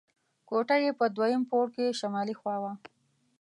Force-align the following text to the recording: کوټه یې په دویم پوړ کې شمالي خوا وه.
کوټه 0.47 0.75
یې 0.83 0.91
په 0.99 1.05
دویم 1.15 1.41
پوړ 1.49 1.65
کې 1.75 1.97
شمالي 1.99 2.35
خوا 2.39 2.55
وه. 2.61 2.73